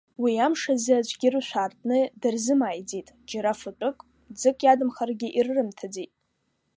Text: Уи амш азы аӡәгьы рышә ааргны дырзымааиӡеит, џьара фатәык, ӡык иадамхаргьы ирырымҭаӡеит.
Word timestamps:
Уи 0.21 0.33
амш 0.45 0.61
азы 0.73 0.93
аӡәгьы 0.99 1.29
рышә 1.33 1.53
ааргны 1.61 1.99
дырзымааиӡеит, 2.21 3.07
џьара 3.29 3.51
фатәык, 3.59 3.97
ӡык 4.39 4.59
иадамхаргьы 4.63 5.27
ирырымҭаӡеит. 5.37 6.13